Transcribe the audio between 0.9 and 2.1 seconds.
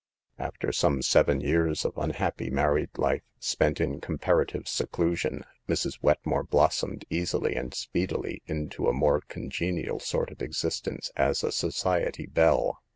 seven years of